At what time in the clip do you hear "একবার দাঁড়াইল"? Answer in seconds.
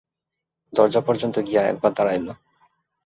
1.63-2.27